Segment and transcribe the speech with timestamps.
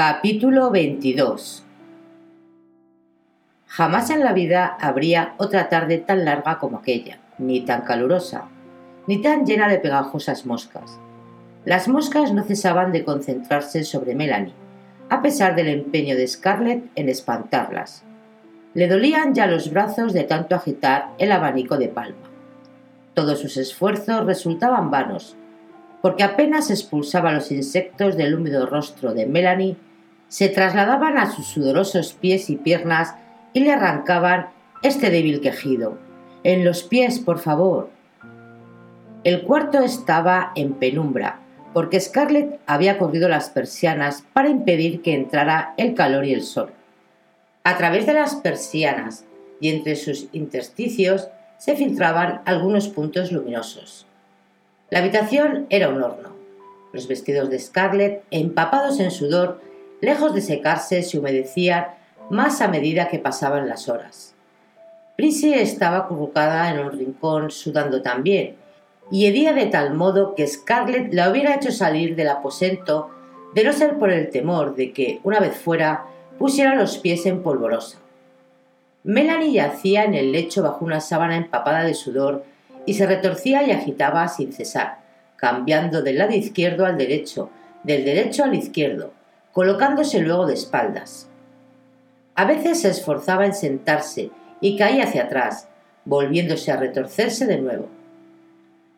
[0.00, 1.64] Capítulo 22
[3.66, 8.44] Jamás en la vida habría otra tarde tan larga como aquella, ni tan calurosa,
[9.08, 11.00] ni tan llena de pegajosas moscas.
[11.64, 14.54] Las moscas no cesaban de concentrarse sobre Melanie,
[15.10, 18.04] a pesar del empeño de Scarlett en espantarlas.
[18.74, 22.30] Le dolían ya los brazos de tanto agitar el abanico de palma.
[23.14, 25.36] Todos sus esfuerzos resultaban vanos,
[26.02, 29.76] porque apenas expulsaba los insectos del húmedo rostro de Melanie,
[30.28, 33.14] se trasladaban a sus sudorosos pies y piernas
[33.52, 34.50] y le arrancaban
[34.82, 35.98] este débil quejido.
[36.44, 37.90] En los pies, por favor.
[39.24, 41.40] El cuarto estaba en penumbra,
[41.72, 46.70] porque Scarlett había corrido las persianas para impedir que entrara el calor y el sol.
[47.64, 49.24] A través de las persianas
[49.60, 54.06] y entre sus intersticios se filtraban algunos puntos luminosos.
[54.90, 56.34] La habitación era un horno.
[56.92, 59.60] Los vestidos de Scarlett, empapados en sudor,
[60.00, 61.88] lejos de secarse, se humedecían
[62.30, 64.34] más a medida que pasaban las horas.
[65.16, 68.56] Prissy estaba acurrucada en un rincón, sudando también,
[69.10, 73.10] y hedía de tal modo que Scarlett la hubiera hecho salir del aposento
[73.54, 76.04] de no ser por el temor de que, una vez fuera,
[76.38, 77.98] pusiera los pies en polvorosa.
[79.04, 82.44] Melanie yacía en el lecho bajo una sábana empapada de sudor
[82.84, 84.98] y se retorcía y agitaba sin cesar,
[85.36, 87.50] cambiando del lado izquierdo al derecho,
[87.82, 89.12] del derecho al izquierdo,
[89.58, 91.28] colocándose luego de espaldas.
[92.36, 94.30] A veces se esforzaba en sentarse
[94.60, 95.66] y caía hacia atrás,
[96.04, 97.88] volviéndose a retorcerse de nuevo.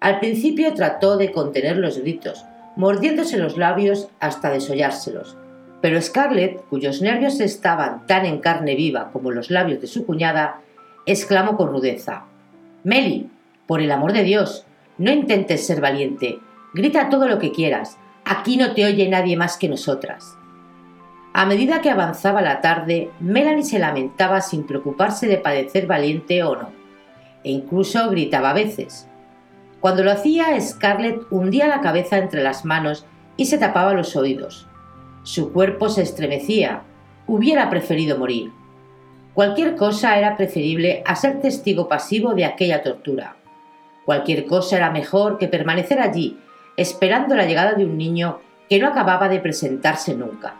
[0.01, 2.45] Al principio trató de contener los gritos,
[2.77, 5.35] mordiéndose los labios hasta desollárselos,
[5.81, 10.61] pero Scarlett, cuyos nervios estaban tan en carne viva como los labios de su cuñada,
[11.07, 12.25] exclamó con rudeza
[12.85, 13.31] Meli,
[13.67, 14.67] por el amor de Dios,
[14.99, 16.39] no intentes ser valiente.
[16.75, 17.97] Grita todo lo que quieras.
[18.27, 20.37] Aquí no te oye nadie más que nosotras.
[21.33, 26.57] A medida que avanzaba la tarde, Melanie se lamentaba sin preocuparse de padecer valiente o
[26.57, 26.71] no,
[27.45, 29.09] e incluso gritaba a veces.
[29.81, 34.67] Cuando lo hacía, Scarlett hundía la cabeza entre las manos y se tapaba los oídos.
[35.23, 36.83] Su cuerpo se estremecía.
[37.27, 38.51] Hubiera preferido morir.
[39.33, 43.37] Cualquier cosa era preferible a ser testigo pasivo de aquella tortura.
[44.05, 46.39] Cualquier cosa era mejor que permanecer allí,
[46.77, 50.57] esperando la llegada de un niño que no acababa de presentarse nunca.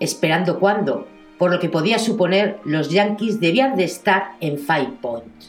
[0.00, 1.06] Esperando cuándo,
[1.38, 5.44] por lo que podía suponer, los yankees debían de estar en Five Point.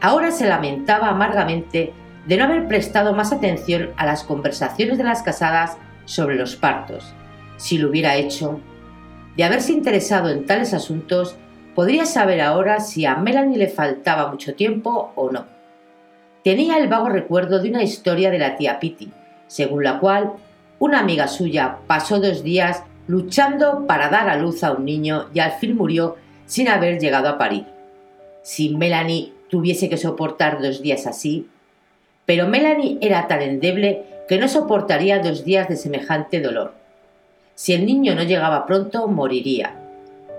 [0.00, 1.92] Ahora se lamentaba amargamente
[2.26, 7.14] de no haber prestado más atención a las conversaciones de las casadas sobre los partos
[7.56, 8.60] si lo hubiera hecho.
[9.36, 11.36] De haberse interesado en tales asuntos,
[11.74, 15.46] podría saber ahora si a Melanie le faltaba mucho tiempo o no.
[16.44, 19.10] Tenía el vago recuerdo de una historia de la tía Pitty,
[19.46, 20.32] según la cual
[20.78, 25.40] una amiga suya pasó dos días luchando para dar a luz a un niño y
[25.40, 27.66] al fin murió sin haber llegado a parir.
[28.42, 31.48] Si Melanie tuviese que soportar dos días así,
[32.26, 36.72] pero Melanie era tan endeble que no soportaría dos días de semejante dolor.
[37.54, 39.76] Si el niño no llegaba pronto, moriría.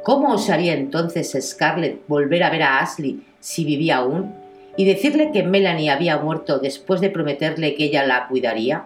[0.04, 4.34] ¿Cómo osaría entonces Scarlett volver a ver a Ashley si vivía aún
[4.78, 8.86] y decirle que Melanie había muerto después de prometerle que ella la cuidaría?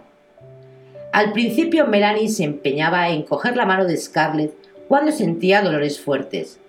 [1.12, 4.54] Al principio Melanie se empeñaba en coger la mano de Scarlett
[4.88, 6.60] cuando sentía dolores fuertes,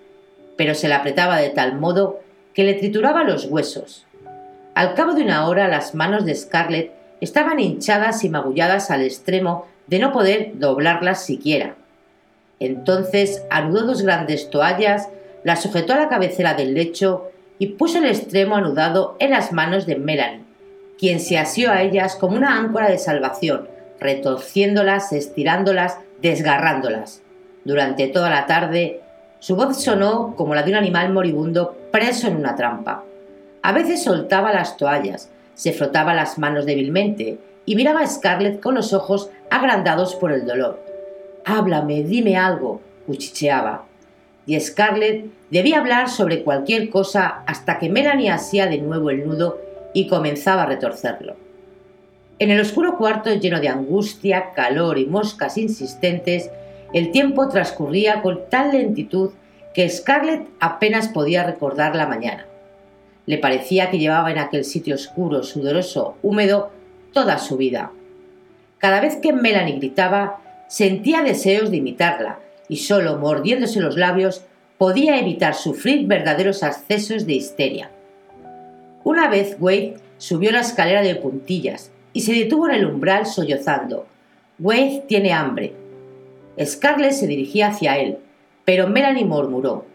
[0.57, 2.19] pero se la apretaba de tal modo
[2.55, 4.05] que le trituraba los huesos.
[4.73, 6.91] Al cabo de una hora las manos de Scarlett
[7.21, 11.75] estaban hinchadas y magulladas al extremo de no poder doblarlas siquiera.
[12.59, 15.09] Entonces anudó dos grandes toallas,
[15.43, 17.29] las sujetó a la cabecera del lecho
[17.59, 20.45] y puso el extremo anudado en las manos de Melanie,
[20.97, 23.70] quien se asió a ellas como una áncora de salvación,
[24.01, 27.21] retorciéndolas, estirándolas, desgarrándolas.
[27.63, 29.01] Durante toda la tarde,
[29.39, 33.03] su voz sonó como la de un animal moribundo preso en una trampa.
[33.61, 38.73] A veces soltaba las toallas, se frotaba las manos débilmente y miraba a Scarlett con
[38.73, 40.83] los ojos agrandados por el dolor.
[41.45, 43.85] Háblame, dime algo, cuchicheaba.
[44.47, 49.59] Y Scarlett debía hablar sobre cualquier cosa hasta que Melanie hacía de nuevo el nudo
[49.93, 51.35] y comenzaba a retorcerlo.
[52.41, 56.49] En el oscuro cuarto lleno de angustia, calor y moscas insistentes,
[56.91, 59.29] el tiempo transcurría con tal lentitud
[59.75, 62.47] que Scarlett apenas podía recordar la mañana.
[63.27, 66.71] Le parecía que llevaba en aquel sitio oscuro, sudoroso, húmedo,
[67.13, 67.91] toda su vida.
[68.79, 74.45] Cada vez que Melanie gritaba, sentía deseos de imitarla, y solo mordiéndose los labios
[74.79, 77.91] podía evitar sufrir verdaderos accesos de histeria.
[79.03, 84.05] Una vez Wade subió la escalera de puntillas y se detuvo en el umbral sollozando.
[84.59, 85.73] Wade tiene hambre.
[86.63, 88.17] Scarlett se dirigía hacia él,
[88.65, 89.85] pero Melanie murmuró: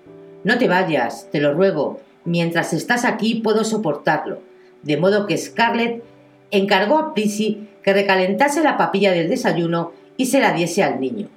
[0.45, 4.41] No te vayas, te lo ruego, Mientras estás aquí puedo soportarlo,
[4.83, 6.03] de modo que Scarlett
[6.51, 11.29] encargó a Prissy que recalentase la papilla del desayuno y se la diese al niño.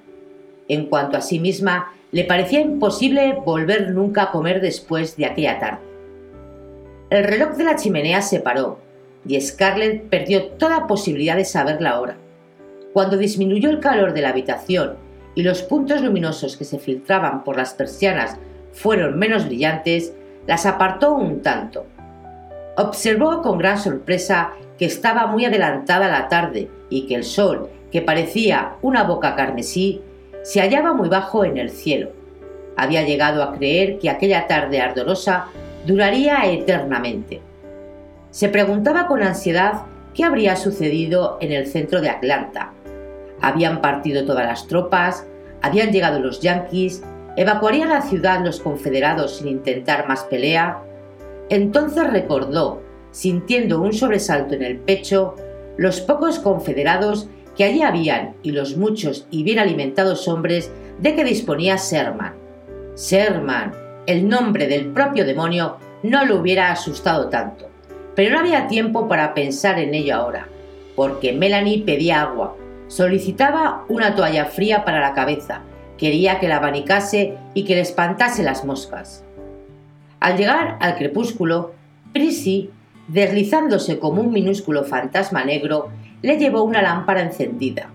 [0.68, 5.60] En cuanto a sí misma, le parecía imposible volver nunca a comer después de aquella
[5.60, 5.78] tarde.
[7.10, 8.78] El reloj de la chimenea se paró
[9.26, 12.16] y Scarlett perdió toda posibilidad de saber la hora.
[12.92, 14.96] Cuando disminuyó el calor de la habitación
[15.34, 18.36] y los puntos luminosos que se filtraban por las persianas
[18.72, 20.12] fueron menos brillantes,
[20.46, 21.86] las apartó un tanto.
[22.76, 28.02] Observó con gran sorpresa que estaba muy adelantada la tarde y que el sol, que
[28.02, 30.00] parecía una boca carmesí,
[30.42, 32.10] se hallaba muy bajo en el cielo.
[32.76, 35.48] Había llegado a creer que aquella tarde ardorosa
[35.86, 37.42] duraría eternamente.
[38.30, 39.82] Se preguntaba con ansiedad
[40.14, 42.72] qué habría sucedido en el centro de Atlanta.
[43.40, 45.26] Habían partido todas las tropas,
[45.62, 47.02] habían llegado los yanquis,
[47.36, 50.82] ¿Evacuarían la ciudad los confederados sin intentar más pelea?
[51.48, 52.82] Entonces recordó,
[53.12, 55.36] sintiendo un sobresalto en el pecho,
[55.76, 61.24] los pocos confederados que allí habían y los muchos y bien alimentados hombres de que
[61.24, 62.34] disponía Sherman.
[62.96, 63.72] Sherman,
[64.06, 67.69] el nombre del propio demonio, no lo hubiera asustado tanto.
[68.14, 70.48] Pero no había tiempo para pensar en ello ahora,
[70.96, 72.56] porque Melanie pedía agua,
[72.88, 75.62] solicitaba una toalla fría para la cabeza
[76.00, 79.22] Quería que la abanicase y que le espantase las moscas.
[80.18, 81.74] Al llegar al crepúsculo,
[82.14, 82.70] Prissy,
[83.08, 85.90] deslizándose como un minúsculo fantasma negro,
[86.22, 87.90] le llevó una lámpara encendida.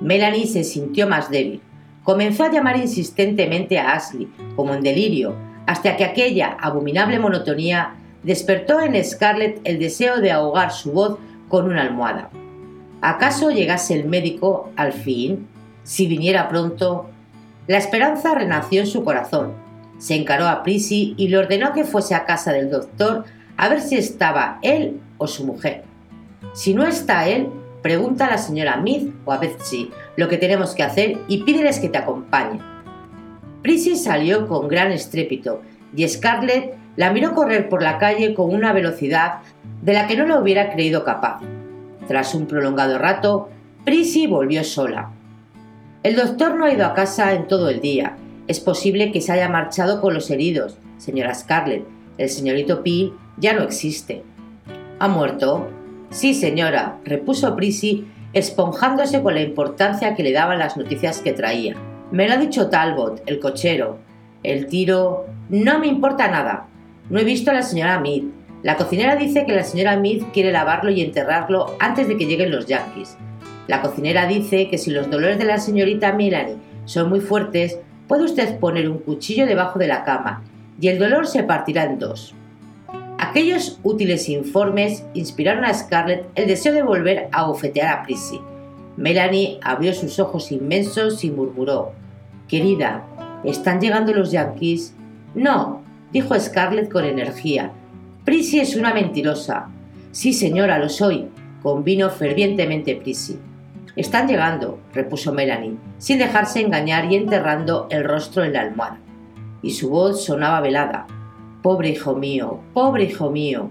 [0.00, 1.60] Melanie se sintió más débil.
[2.02, 4.26] Comenzó a llamar insistentemente a Ashley,
[4.56, 5.36] como en delirio,
[5.66, 7.94] hasta que aquella abominable monotonía
[8.26, 11.18] despertó en Scarlett el deseo de ahogar su voz
[11.48, 12.28] con una almohada.
[13.00, 15.46] ¿Acaso llegase el médico al fin?
[15.84, 17.08] Si viniera pronto,
[17.68, 19.52] la esperanza renació en su corazón.
[19.98, 23.24] Se encaró a Prissy y le ordenó que fuese a casa del doctor
[23.56, 25.84] a ver si estaba él o su mujer.
[26.52, 27.48] Si no está él,
[27.80, 31.78] pregunta a la señora Mead o a Betsy lo que tenemos que hacer y pídeles
[31.78, 32.60] que te acompañen.
[33.62, 35.62] Prissy salió con gran estrépito
[35.94, 39.40] y Scarlett la miró correr por la calle con una velocidad
[39.82, 41.40] de la que no lo hubiera creído capaz.
[42.08, 43.48] Tras un prolongado rato,
[43.84, 45.10] Prissy volvió sola.
[46.02, 48.16] El doctor no ha ido a casa en todo el día.
[48.48, 51.84] Es posible que se haya marchado con los heridos, señora Scarlett.
[52.16, 54.22] El señorito P ya no existe.
[54.98, 55.68] ¿Ha muerto?
[56.10, 61.74] Sí, señora, repuso Prissy, esponjándose con la importancia que le daban las noticias que traía.
[62.10, 63.98] Me lo ha dicho Talbot, el cochero.
[64.42, 65.26] El tiro.
[65.48, 66.68] No me importa nada.
[67.08, 68.22] No he visto a la señora Mead.
[68.62, 72.50] La cocinera dice que la señora Mead quiere lavarlo y enterrarlo antes de que lleguen
[72.50, 73.16] los yankees.
[73.68, 78.24] La cocinera dice que si los dolores de la señorita Melanie son muy fuertes, puede
[78.24, 80.42] usted poner un cuchillo debajo de la cama
[80.80, 82.34] y el dolor se partirá en dos.
[83.18, 88.40] Aquellos útiles informes inspiraron a Scarlett el deseo de volver a bofetear a Prissy.
[88.96, 91.92] Melanie abrió sus ojos inmensos y murmuró:
[92.48, 93.04] Querida,
[93.44, 94.94] ¿están llegando los yankees?
[95.34, 95.82] No,
[96.16, 97.72] dijo Scarlett con energía.
[98.24, 99.68] Prissy es una mentirosa.
[100.12, 101.28] Sí, señora, lo soy,
[101.62, 103.38] convino fervientemente Prissy.
[103.96, 108.98] Están llegando, repuso Melanie, sin dejarse engañar y enterrando el rostro en la almohada.
[109.60, 111.06] Y su voz sonaba velada.
[111.60, 113.68] Pobre hijo mío, pobre hijo mío.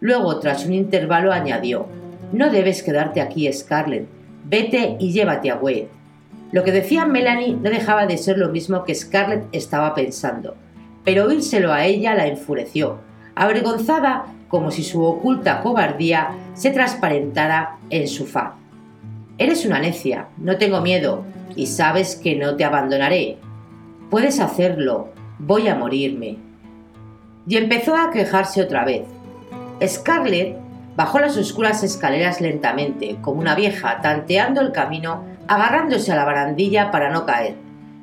[0.00, 1.86] Luego, tras un intervalo, añadió,
[2.30, 4.06] No debes quedarte aquí, Scarlett.
[4.44, 5.88] Vete y llévate a Wade.
[6.52, 10.56] Lo que decía Melanie no dejaba de ser lo mismo que Scarlett estaba pensando,
[11.06, 12.98] pero oírselo a ella la enfureció,
[13.36, 18.54] avergonzada como si su oculta cobardía se transparentara en su faz.
[19.38, 21.22] Eres una necia, no tengo miedo,
[21.54, 23.38] y sabes que no te abandonaré.
[24.10, 26.38] Puedes hacerlo, voy a morirme.
[27.46, 29.02] Y empezó a quejarse otra vez.
[29.86, 30.56] Scarlett
[30.96, 36.90] bajó las oscuras escaleras lentamente, como una vieja, tanteando el camino, agarrándose a la barandilla
[36.90, 37.54] para no caer.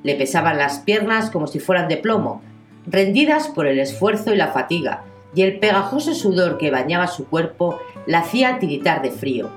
[0.03, 2.41] Le pesaban las piernas como si fueran de plomo,
[2.86, 5.04] rendidas por el esfuerzo y la fatiga,
[5.36, 9.50] y el pegajoso sudor que bañaba su cuerpo la hacía tiritar de frío.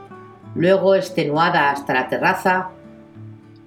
[0.55, 2.71] Luego, extenuada hasta la terraza,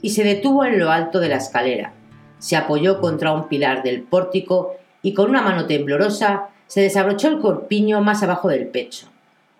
[0.01, 1.93] y se detuvo en lo alto de la escalera.
[2.39, 7.39] Se apoyó contra un pilar del pórtico y con una mano temblorosa se desabrochó el
[7.39, 9.07] corpiño más abajo del pecho.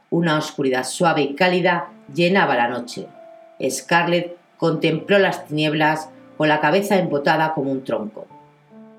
[0.09, 3.07] Una oscuridad suave y cálida llenaba la noche.
[3.69, 8.27] Scarlett contempló las tinieblas con la cabeza embotada como un tronco.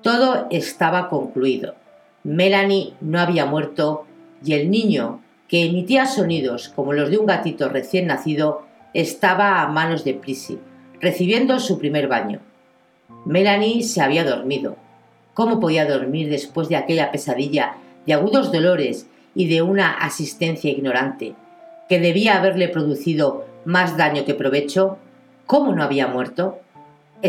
[0.01, 1.75] Todo estaba concluido.
[2.23, 4.05] Melanie no había muerto
[4.43, 9.67] y el niño, que emitía sonidos como los de un gatito recién nacido, estaba a
[9.67, 10.57] manos de Prissy,
[10.99, 12.39] recibiendo su primer baño.
[13.25, 14.75] Melanie se había dormido.
[15.35, 17.75] ¿Cómo podía dormir después de aquella pesadilla
[18.07, 21.35] de agudos dolores y de una asistencia ignorante,
[21.87, 24.97] que debía haberle producido más daño que provecho?
[25.45, 26.59] ¿Cómo no había muerto?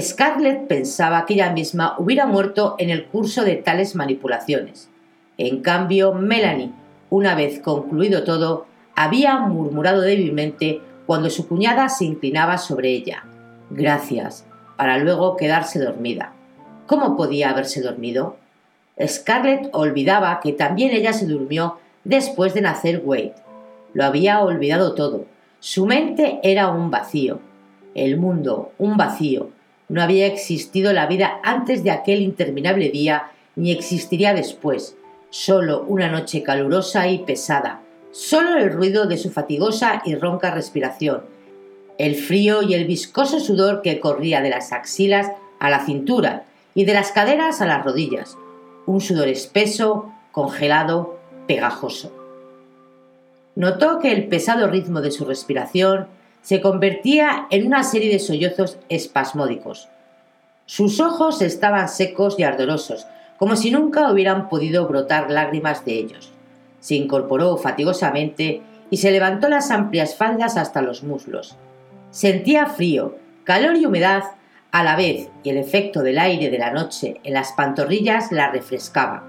[0.01, 4.89] Scarlett pensaba que ella misma hubiera muerto en el curso de tales manipulaciones.
[5.37, 6.73] En cambio, Melanie,
[7.11, 13.25] una vez concluido todo, había murmurado débilmente cuando su cuñada se inclinaba sobre ella.
[13.69, 14.47] Gracias,
[14.77, 16.33] para luego quedarse dormida.
[16.87, 18.37] ¿Cómo podía haberse dormido?
[19.07, 23.35] Scarlett olvidaba que también ella se durmió después de nacer Wade.
[23.93, 25.27] Lo había olvidado todo.
[25.61, 27.41] Su mente era un vacío.
[27.95, 29.51] El mundo, un vacío,
[29.93, 34.97] no había existido la vida antes de aquel interminable día, ni existiría después.
[35.29, 37.83] Solo una noche calurosa y pesada.
[38.11, 41.25] Solo el ruido de su fatigosa y ronca respiración.
[41.99, 46.45] El frío y el viscoso sudor que corría de las axilas a la cintura
[46.75, 48.39] y de las caderas a las rodillas.
[48.87, 52.11] Un sudor espeso, congelado, pegajoso.
[53.57, 56.07] Notó que el pesado ritmo de su respiración
[56.43, 59.89] se convertía en una serie de sollozos espasmódicos.
[60.67, 63.07] Sus ojos estaban secos y ardorosos,
[63.39, 66.33] como si nunca hubieran podido brotar lágrimas de ellos.
[66.81, 71.57] Se incorporó fatigosamente y se levantó las amplias faldas hasta los muslos.
[72.11, 74.25] Sentía frío, calor y humedad
[74.71, 78.51] a la vez, y el efecto del aire de la noche en las pantorrillas la
[78.51, 79.25] refrescaba.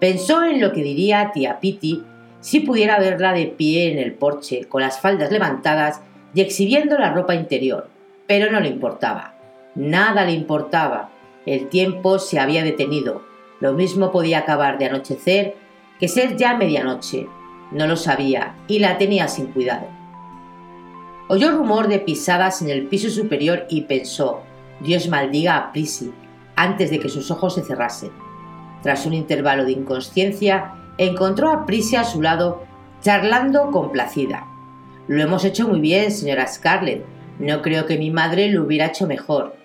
[0.00, 2.02] Pensó en lo que diría tía Piti
[2.40, 6.00] si pudiera verla de pie en el porche, con las faldas levantadas
[6.34, 7.88] y exhibiendo la ropa interior,
[8.26, 9.34] pero no le importaba.
[9.74, 11.10] Nada le importaba.
[11.46, 13.22] El tiempo se había detenido.
[13.60, 15.56] Lo mismo podía acabar de anochecer
[15.98, 17.28] que ser ya medianoche.
[17.70, 19.86] No lo sabía y la tenía sin cuidado.
[21.28, 24.42] Oyó rumor de pisadas en el piso superior y pensó,
[24.80, 26.12] Dios maldiga a Prissy,
[26.56, 28.10] antes de que sus ojos se cerrasen.
[28.82, 32.64] Tras un intervalo de inconsciencia, encontró a Prissy a su lado,
[33.00, 34.51] charlando complacida.
[35.08, 37.04] Lo hemos hecho muy bien, señora Scarlett.
[37.38, 39.56] No creo que mi madre lo hubiera hecho mejor.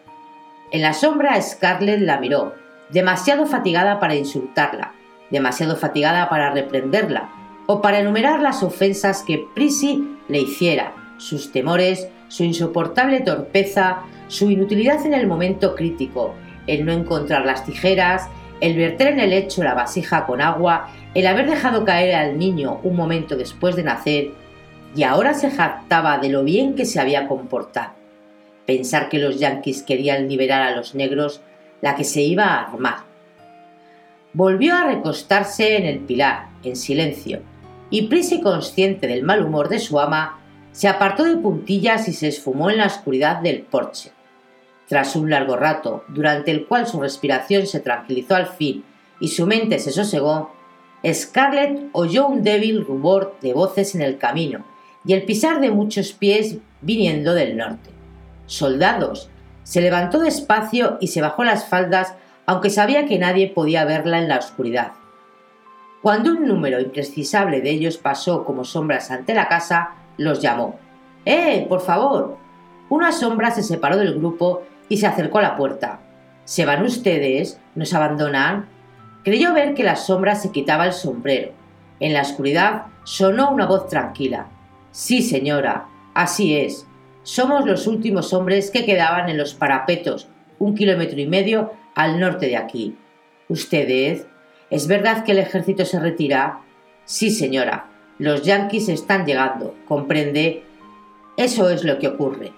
[0.72, 2.56] En la sombra Scarlett la miró,
[2.90, 4.94] demasiado fatigada para insultarla,
[5.30, 7.30] demasiado fatigada para reprenderla,
[7.68, 14.50] o para enumerar las ofensas que Prissy le hiciera, sus temores, su insoportable torpeza, su
[14.50, 16.34] inutilidad en el momento crítico,
[16.66, 18.28] el no encontrar las tijeras,
[18.60, 22.80] el verter en el lecho la vasija con agua, el haber dejado caer al niño
[22.84, 24.32] un momento después de nacer,
[24.96, 27.94] y ahora se jactaba de lo bien que se había comportado.
[28.66, 31.42] Pensar que los yanquis querían liberar a los negros,
[31.82, 33.00] la que se iba a armar.
[34.34, 37.42] Volvió a recostarse en el pilar, en silencio,
[37.90, 40.40] y Prissy, consciente del mal humor de su ama,
[40.74, 44.12] se apartó de puntillas y se esfumó en la oscuridad del porche.
[44.88, 48.84] Tras un largo rato, durante el cual su respiración se tranquilizó al fin
[49.20, 50.52] y su mente se sosegó,
[51.06, 54.66] Scarlett oyó un débil rubor de voces en el camino
[55.06, 57.90] y el pisar de muchos pies viniendo del norte.
[58.46, 59.30] Soldados.
[59.64, 62.14] Se levantó despacio y se bajó las faldas,
[62.46, 64.92] aunque sabía que nadie podía verla en la oscuridad.
[66.02, 70.80] Cuando un número imprecisable de ellos pasó como sombras ante la casa, los llamó.
[71.26, 71.66] ¡Eh!
[71.68, 72.38] Por favor.
[72.90, 76.00] Una sombra se separó del grupo y se acercó a la puerta.
[76.46, 77.60] ¿Se van ustedes?
[77.76, 78.70] ¿Nos abandonan?
[79.26, 81.52] Creyó ver que la sombra se quitaba el sombrero.
[82.00, 84.48] En la oscuridad sonó una voz tranquila.
[84.98, 86.88] Sí, señora, así es.
[87.22, 90.28] Somos los últimos hombres que quedaban en los parapetos,
[90.58, 92.98] un kilómetro y medio al norte de aquí.
[93.48, 94.26] ¿Ustedes?
[94.72, 96.62] ¿Es verdad que el ejército se retira?
[97.06, 97.92] Sí, señora.
[98.18, 99.76] Los yanquis están llegando.
[99.88, 100.64] ¿Comprende?
[101.38, 102.54] Eso es lo que ocurre.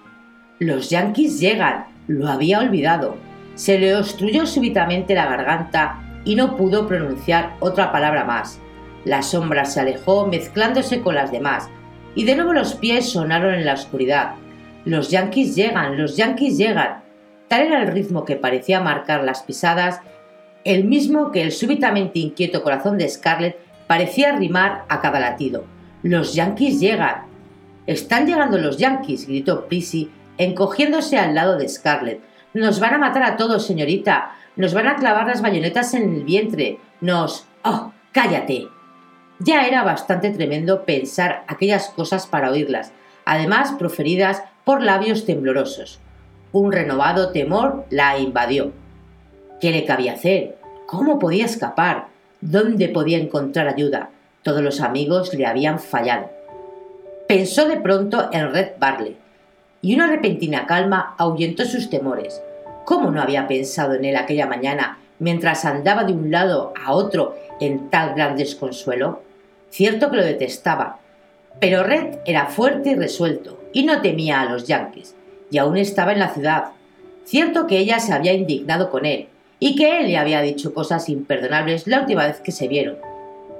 [0.58, 1.88] Los yanquis llegan.
[2.06, 3.16] Lo había olvidado.
[3.54, 8.58] Se le obstruyó súbitamente la garganta y no pudo pronunciar otra palabra más.
[9.04, 11.68] La sombra se alejó mezclándose con las demás,
[12.14, 14.34] y de nuevo los pies sonaron en la oscuridad.
[14.84, 17.02] Los yanquis llegan, los yanquis llegan.
[17.48, 20.00] Tal era el ritmo que parecía marcar las pisadas,
[20.64, 25.64] el mismo que el súbitamente inquieto corazón de Scarlett parecía rimar a cada latido.
[26.02, 27.26] Los yanquis llegan.
[27.86, 32.20] Están llegando los yanquis, gritó Prissy, encogiéndose al lado de Scarlett.
[32.54, 34.32] Nos van a matar a todos, señorita.
[34.56, 36.78] Nos van a clavar las bayonetas en el vientre.
[37.00, 37.46] Nos.
[37.64, 37.92] ¡Oh!
[38.12, 38.68] ¡Cállate!
[39.42, 42.92] Ya era bastante tremendo pensar aquellas cosas para oírlas,
[43.24, 45.98] además proferidas por labios temblorosos.
[46.52, 48.72] Un renovado temor la invadió.
[49.58, 50.58] ¿Qué le cabía hacer?
[50.86, 52.08] ¿Cómo podía escapar?
[52.42, 54.10] ¿Dónde podía encontrar ayuda?
[54.42, 56.30] Todos los amigos le habían fallado.
[57.26, 59.16] Pensó de pronto en Red Barley,
[59.80, 62.42] y una repentina calma ahuyentó sus temores.
[62.84, 67.36] ¿Cómo no había pensado en él aquella mañana mientras andaba de un lado a otro
[67.60, 69.29] en tal gran desconsuelo?
[69.70, 70.98] Cierto que lo detestaba,
[71.60, 75.14] pero Red era fuerte y resuelto y no temía a los yanquis,
[75.50, 76.64] y aún estaba en la ciudad.
[77.24, 81.08] Cierto que ella se había indignado con él y que él le había dicho cosas
[81.08, 82.96] imperdonables la última vez que se vieron.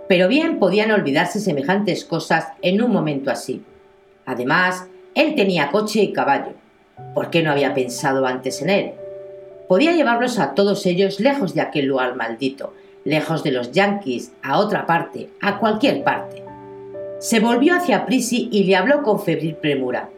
[0.08, 3.62] Pero bien podían olvidarse semejantes cosas en un momento así.
[4.26, 6.54] Además, él tenía coche y caballo.
[7.14, 8.92] ¿Por qué no había pensado antes en él?
[9.68, 12.74] Podía llevarlos a todos ellos lejos de aquel lugar maldito,
[13.04, 16.42] lejos de los yanquis, a otra parte, a cualquier parte.
[17.19, 20.09] Se volvió hacia Prissy y le habló con febril premura.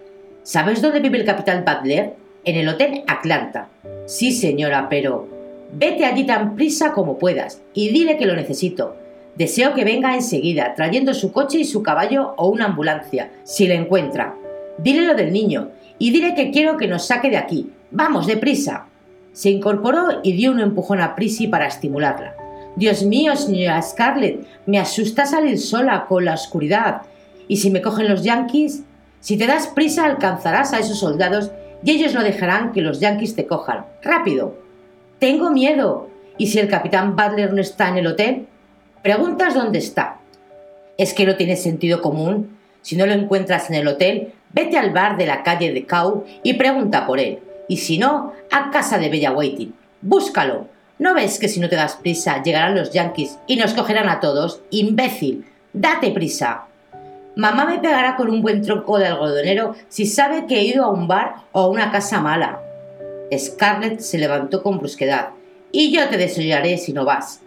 [0.43, 2.15] ¿Sabes dónde vive el capitán Butler?
[2.45, 3.69] En el Hotel Atlanta.
[4.07, 5.29] Sí, señora, pero...
[5.75, 8.95] Vete allí tan prisa como puedas y dile que lo necesito.
[9.37, 13.77] Deseo que venga enseguida, trayendo su coche y su caballo o una ambulancia, si le
[13.77, 14.37] encuentra.
[14.77, 17.71] Dile lo del niño y dile que quiero que nos saque de aquí.
[17.91, 18.87] Vamos, deprisa.
[19.33, 22.42] Se incorporó y dio un empujón a Prissy para estimularla.
[22.77, 27.03] Dios mío, señora Scarlett, me asusta salir sola con la oscuridad.
[27.47, 28.83] ¿Y si me cogen los yankees?
[29.21, 31.51] Si te das prisa alcanzarás a esos soldados
[31.85, 33.85] y ellos no dejarán que los yankees te cojan.
[34.03, 34.57] ¡Rápido!
[35.19, 36.09] Tengo miedo.
[36.39, 38.47] ¿Y si el capitán Butler no está en el hotel?
[39.03, 40.17] Preguntas dónde está.
[40.97, 42.57] ¿Es que no tiene sentido común?
[42.81, 46.25] Si no lo encuentras en el hotel, vete al bar de la calle de Cow
[46.43, 47.39] y pregunta por él.
[47.69, 49.75] Y si no, a casa de Bella Waiting.
[50.01, 50.67] Búscalo.
[50.99, 54.21] ¿No ves que si no te das prisa llegarán los yankees y nos cogerán a
[54.21, 54.61] todos?
[54.71, 55.47] ¡Imbécil!
[55.73, 56.67] ¡Date prisa!
[57.35, 60.91] Mamá me pegará con un buen tronco de algodonero si sabe que he ido a
[60.91, 62.61] un bar o a una casa mala.
[63.37, 65.31] Scarlett se levantó con brusquedad.
[65.71, 67.41] Y yo te desollaré si no vas.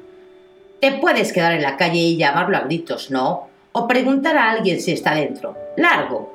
[0.80, 3.48] Te puedes quedar en la calle y llamarlo a gritos, ¿no?
[3.72, 5.56] O preguntar a alguien si está dentro.
[5.78, 6.34] ¡Largo!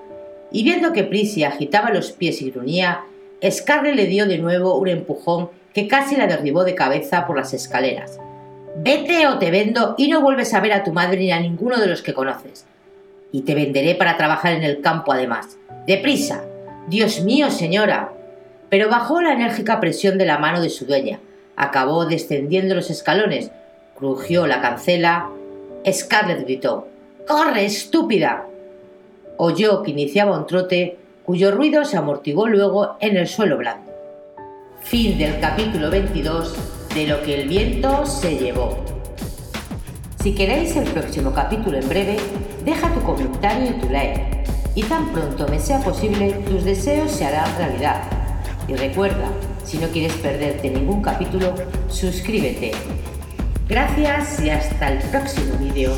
[0.53, 3.03] Y viendo que Prissy agitaba los pies y gruñía,
[3.49, 7.55] Scarlett le dio de nuevo un empujón que casi la derribó de cabeza por las
[7.55, 8.19] escaleras.
[8.77, 11.79] Vete o te vendo y no vuelves a ver a tu madre ni a ninguno
[11.79, 12.67] de los que conoces.
[13.33, 15.59] Y te venderé para trabajar en el campo además.
[15.87, 16.45] ¡Deprisa!
[16.89, 18.13] Dios mío, señora.
[18.69, 21.21] Pero bajó la enérgica presión de la mano de su dueña.
[21.57, 23.51] Acabó descendiendo los escalones.
[23.97, 25.29] Crujió la cancela.
[25.91, 26.89] Scarlett gritó.
[27.27, 28.47] ¡Corre, estúpida!
[29.37, 33.90] Oyó que iniciaba un trote cuyo ruido se amortiguó luego en el suelo blando.
[34.83, 36.55] Fin del capítulo 22
[36.95, 38.85] de Lo que el viento se llevó.
[40.23, 42.17] Si queréis el próximo capítulo en breve,
[42.65, 44.45] deja tu comentario y tu like.
[44.75, 48.03] Y tan pronto me sea posible, tus deseos se harán realidad.
[48.67, 49.31] Y recuerda,
[49.65, 51.55] si no quieres perderte ningún capítulo,
[51.89, 52.73] suscríbete.
[53.69, 55.93] Gracias y hasta el próximo vídeo.